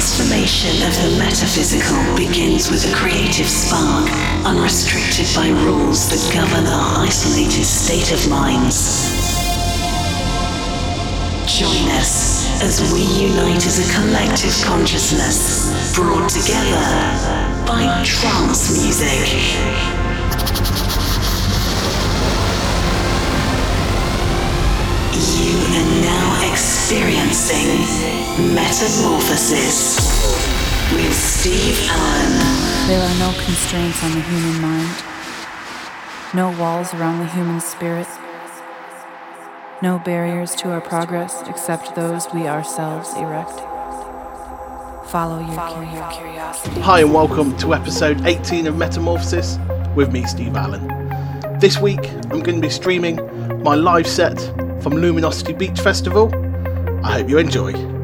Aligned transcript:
transformation 0.00 0.80
of 0.88 0.94
the 1.02 1.18
metaphysical 1.18 2.16
begins 2.16 2.70
with 2.70 2.90
a 2.90 2.96
creative 2.96 3.46
spark, 3.46 4.08
unrestricted 4.46 5.26
by 5.36 5.46
rules 5.62 6.08
that 6.08 6.32
govern 6.32 6.64
our 6.64 7.04
isolated 7.04 7.64
state 7.64 8.10
of 8.10 8.30
minds. 8.30 9.12
Join 11.44 11.84
us 12.00 12.48
as 12.62 12.80
we 12.94 13.02
unite 13.28 13.66
as 13.66 13.76
a 13.76 13.92
collective 13.92 14.56
consciousness, 14.64 15.94
brought 15.94 16.30
together 16.30 16.80
by 17.66 18.02
trance 18.02 18.72
music. 18.72 19.99
You 25.20 25.58
are 25.58 26.00
now 26.00 26.50
experiencing 26.50 27.76
Metamorphosis 28.54 29.98
with 30.94 31.14
Steve 31.14 31.78
Allen. 31.90 32.88
There 32.88 33.02
are 33.02 33.18
no 33.18 33.38
constraints 33.44 34.02
on 34.02 34.12
the 34.12 34.22
human 34.22 34.62
mind, 34.62 34.96
no 36.32 36.58
walls 36.58 36.94
around 36.94 37.18
the 37.18 37.26
human 37.26 37.60
spirit, 37.60 38.06
no 39.82 39.98
barriers 39.98 40.54
to 40.54 40.70
our 40.70 40.80
progress 40.80 41.42
except 41.48 41.94
those 41.94 42.26
we 42.32 42.48
ourselves 42.48 43.12
erect. 43.16 43.60
Follow 45.10 45.40
your, 45.40 45.54
Follow 45.54 45.82
your 45.82 46.10
curiosity. 46.12 46.80
Hi, 46.80 47.00
and 47.00 47.12
welcome 47.12 47.54
to 47.58 47.74
episode 47.74 48.24
18 48.24 48.66
of 48.66 48.78
Metamorphosis 48.78 49.58
with 49.94 50.12
me, 50.12 50.24
Steve 50.24 50.56
Allen. 50.56 50.88
This 51.60 51.78
week, 51.78 52.10
I'm 52.30 52.40
going 52.40 52.58
to 52.58 52.62
be 52.62 52.70
streaming 52.70 53.16
my 53.62 53.74
live 53.74 54.06
set 54.06 54.38
from 54.82 54.94
Luminosity 54.94 55.52
Beach 55.52 55.80
Festival. 55.80 56.30
I 57.04 57.20
hope 57.20 57.28
you 57.28 57.38
enjoy. 57.38 57.99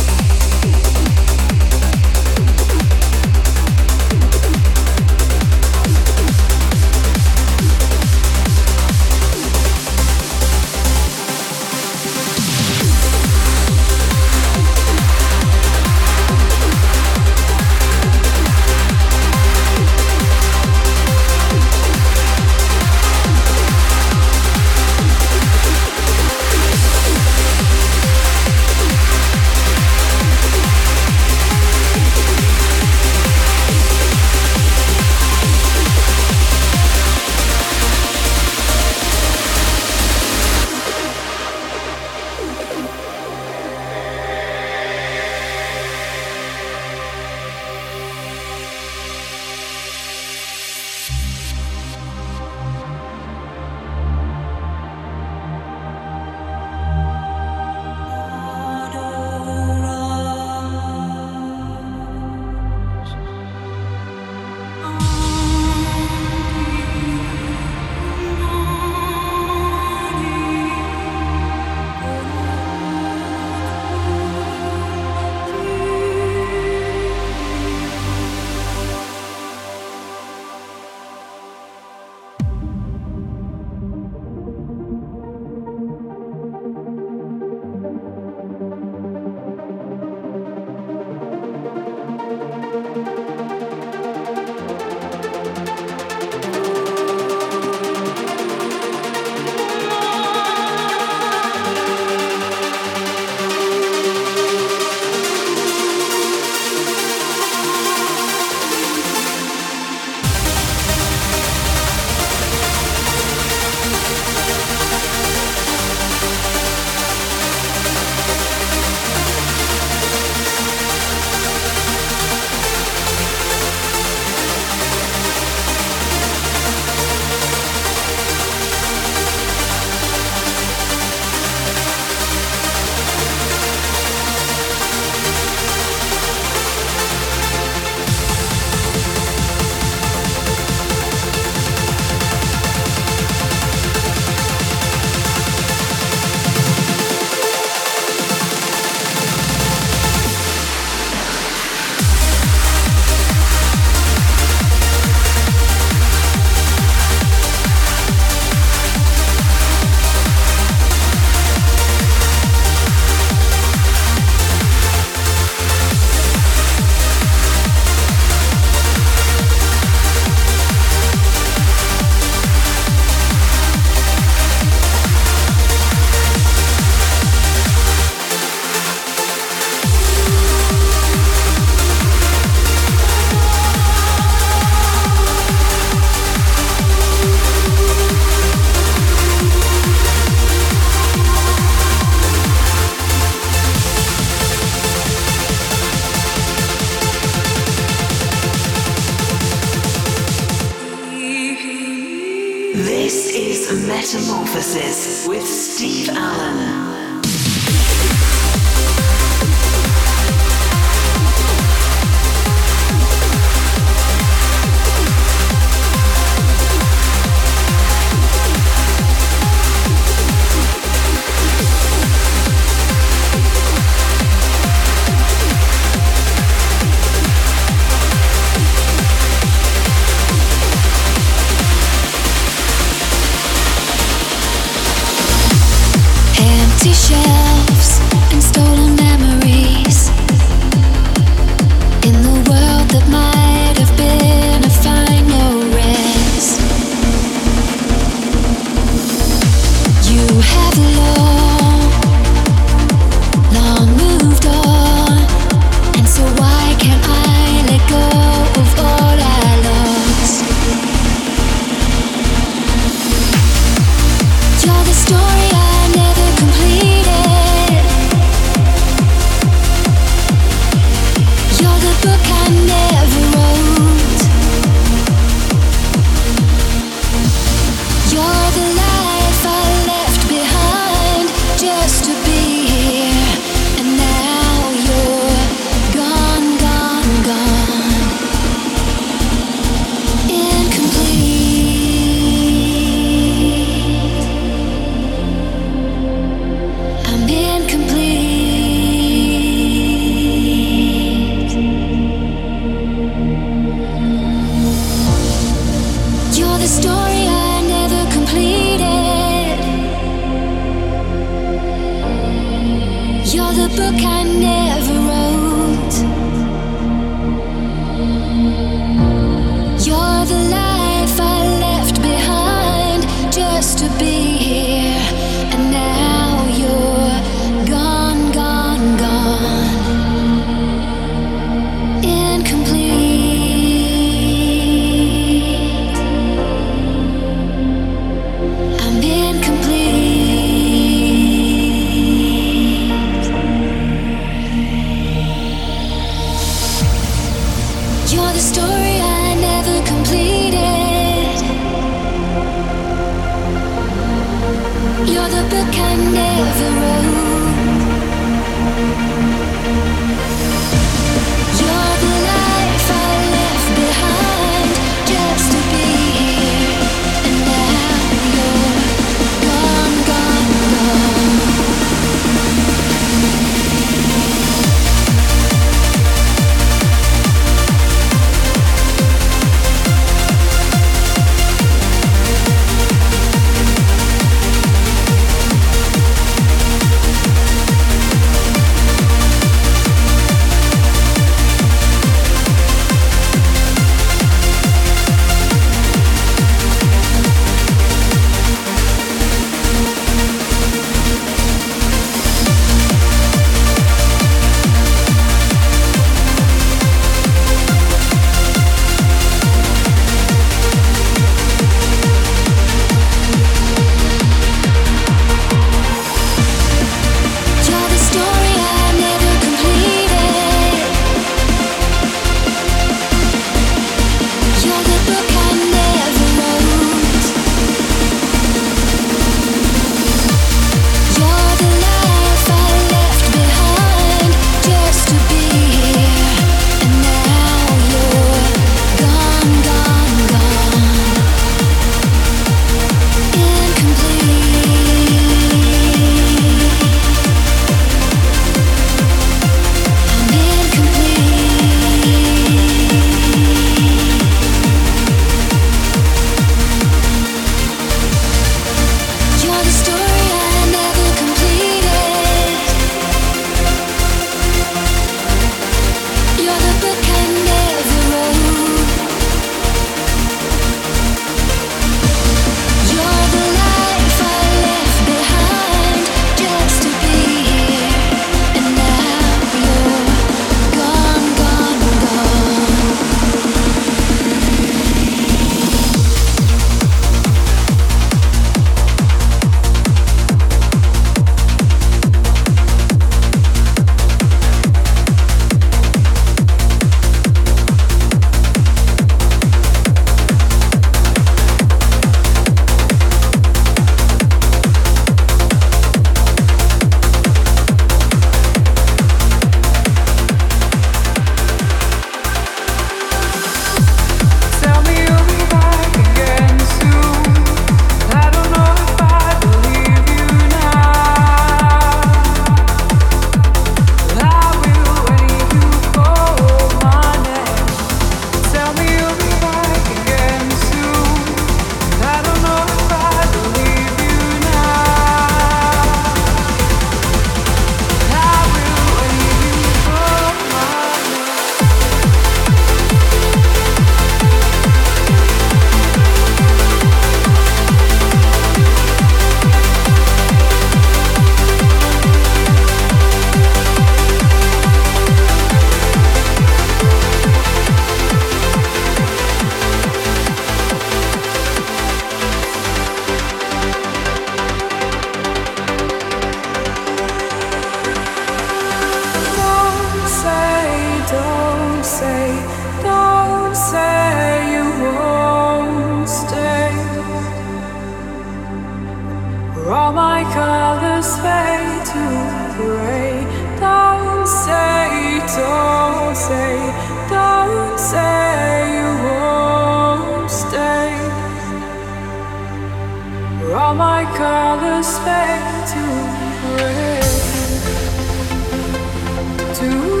to 599.53 600.00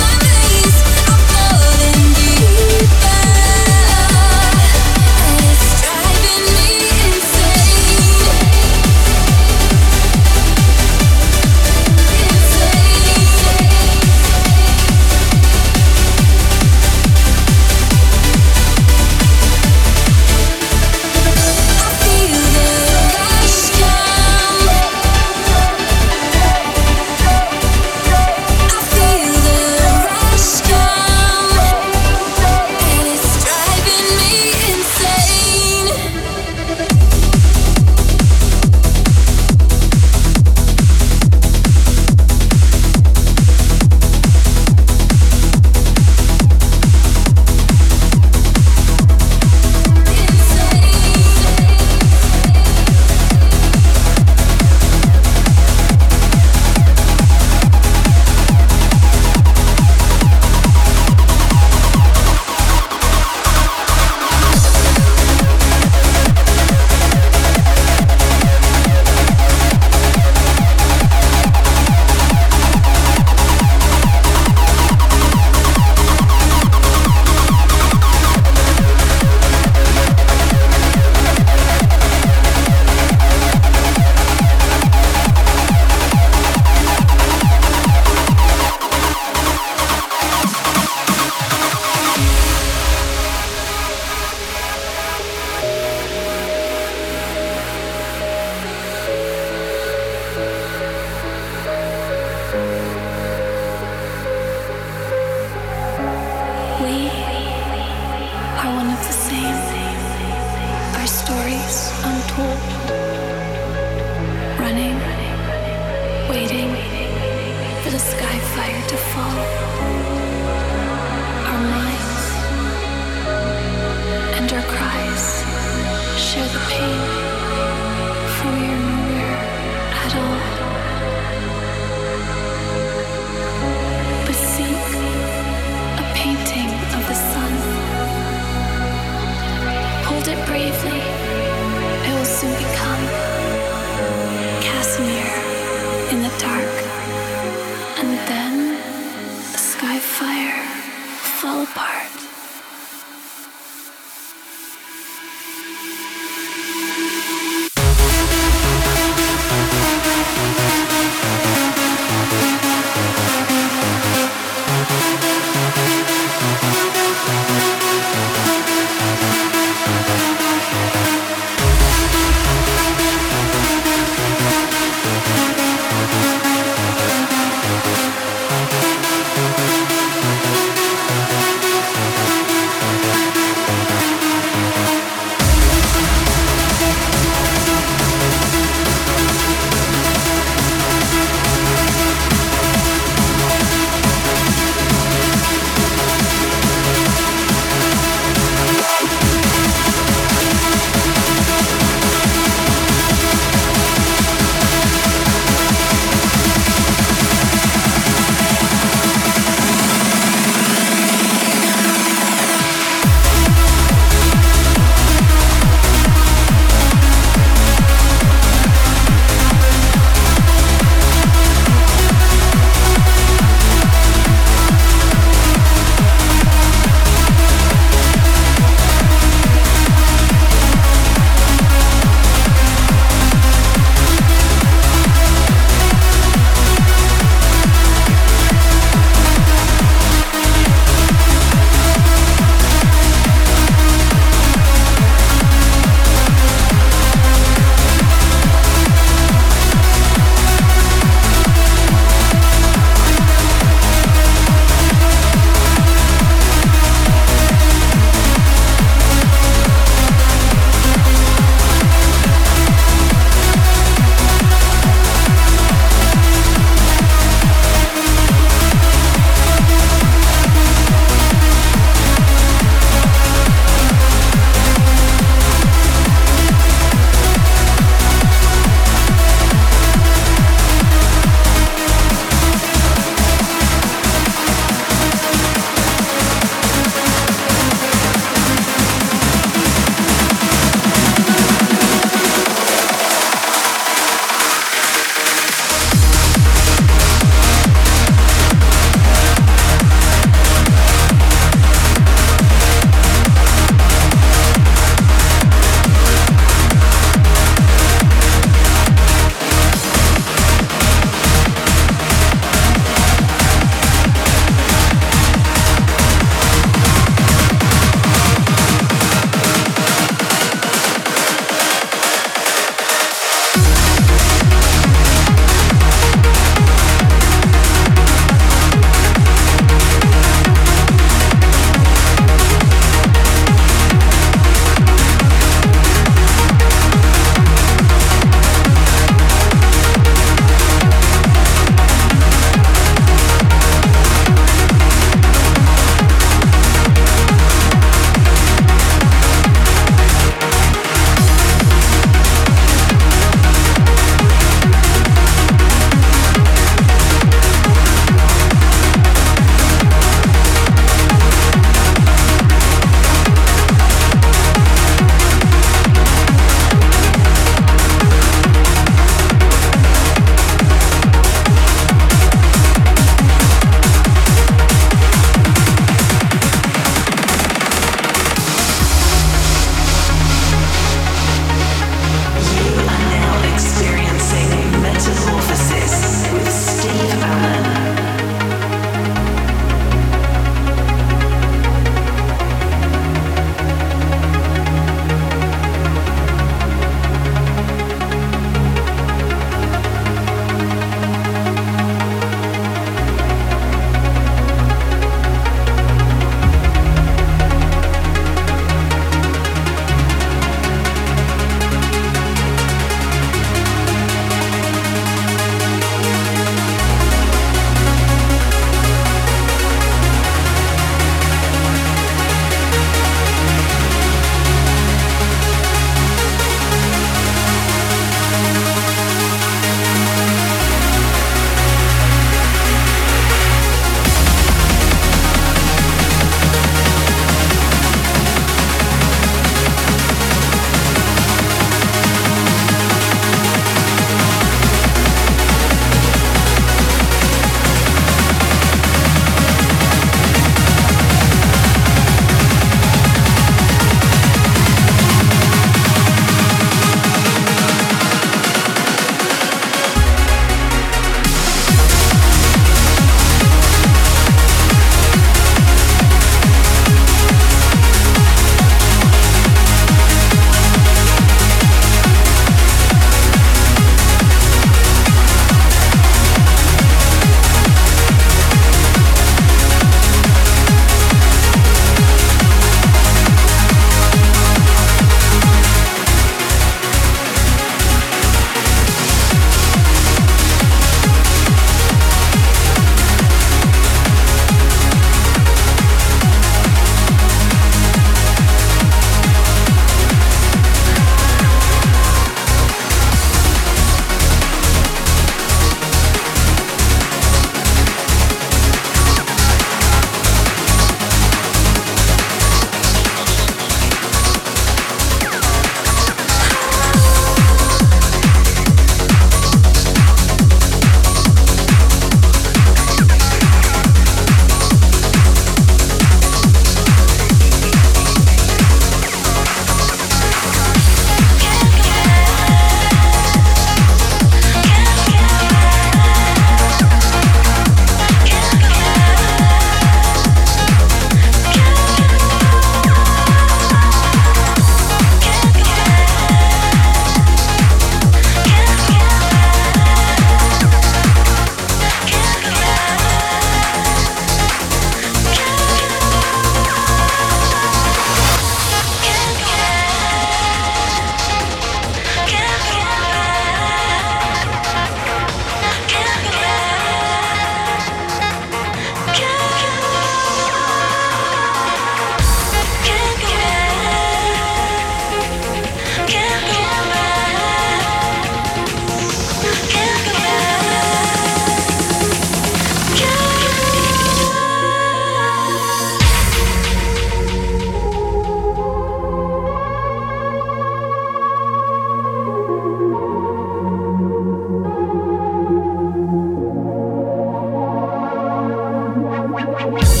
Bye. 599.71 600.00